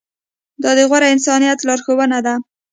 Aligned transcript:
دا 0.63 0.71
د 0.77 0.79
غوره 0.89 1.07
انسانیت 1.15 1.59
لارښوونه 1.67 2.17
ده. 2.25 2.35